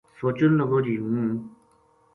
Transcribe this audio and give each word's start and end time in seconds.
سوچن 0.17 0.51
لگو 0.59 0.79
جی 0.85 0.95
ہوں 1.01 1.23